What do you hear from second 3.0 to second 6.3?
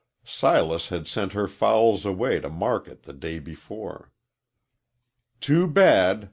the day before. "Too bad!"